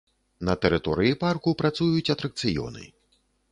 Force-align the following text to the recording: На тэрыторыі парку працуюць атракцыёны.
На 0.47 0.55
тэрыторыі 0.63 1.19
парку 1.25 1.53
працуюць 1.61 2.09
атракцыёны. 2.17 2.89